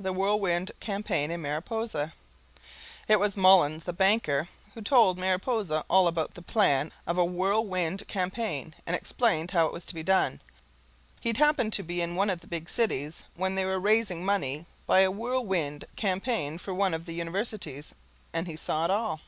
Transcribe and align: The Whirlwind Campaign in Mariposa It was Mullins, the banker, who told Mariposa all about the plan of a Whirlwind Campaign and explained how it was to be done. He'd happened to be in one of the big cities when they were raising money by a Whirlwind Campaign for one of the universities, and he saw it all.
The 0.00 0.12
Whirlwind 0.12 0.72
Campaign 0.80 1.30
in 1.30 1.42
Mariposa 1.42 2.12
It 3.06 3.20
was 3.20 3.36
Mullins, 3.36 3.84
the 3.84 3.92
banker, 3.92 4.48
who 4.74 4.82
told 4.82 5.16
Mariposa 5.16 5.84
all 5.88 6.08
about 6.08 6.34
the 6.34 6.42
plan 6.42 6.90
of 7.06 7.16
a 7.18 7.24
Whirlwind 7.24 8.02
Campaign 8.08 8.74
and 8.84 8.96
explained 8.96 9.52
how 9.52 9.66
it 9.66 9.72
was 9.72 9.86
to 9.86 9.94
be 9.94 10.02
done. 10.02 10.40
He'd 11.20 11.36
happened 11.36 11.72
to 11.74 11.84
be 11.84 12.00
in 12.02 12.16
one 12.16 12.30
of 12.30 12.40
the 12.40 12.48
big 12.48 12.68
cities 12.68 13.22
when 13.36 13.54
they 13.54 13.64
were 13.64 13.78
raising 13.78 14.24
money 14.24 14.66
by 14.88 15.02
a 15.02 15.10
Whirlwind 15.12 15.84
Campaign 15.94 16.58
for 16.58 16.74
one 16.74 16.92
of 16.92 17.06
the 17.06 17.14
universities, 17.14 17.94
and 18.32 18.48
he 18.48 18.56
saw 18.56 18.86
it 18.86 18.90
all. 18.90 19.20